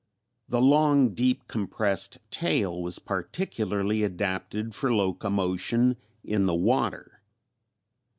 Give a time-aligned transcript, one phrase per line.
[0.49, 7.21] The long deep compressed tail was particularly adapted for locomotion in the water.